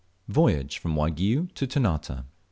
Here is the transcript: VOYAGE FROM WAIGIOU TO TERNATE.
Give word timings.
VOYAGE 0.29 0.79
FROM 0.79 0.95
WAIGIOU 0.95 1.49
TO 1.53 1.67
TERNATE. 1.67 2.23